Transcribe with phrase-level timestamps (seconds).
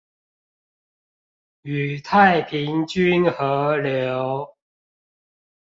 [1.61, 4.57] 與太平軍合流